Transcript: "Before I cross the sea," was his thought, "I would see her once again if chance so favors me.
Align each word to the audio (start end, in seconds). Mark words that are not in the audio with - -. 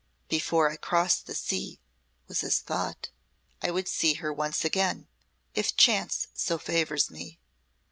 "Before 0.29 0.67
I 0.71 0.77
cross 0.77 1.19
the 1.19 1.35
sea," 1.35 1.79
was 2.27 2.41
his 2.41 2.57
thought, 2.59 3.11
"I 3.61 3.69
would 3.69 3.87
see 3.87 4.15
her 4.15 4.33
once 4.33 4.65
again 4.65 5.07
if 5.53 5.77
chance 5.77 6.25
so 6.33 6.57
favors 6.57 7.11
me. 7.11 7.37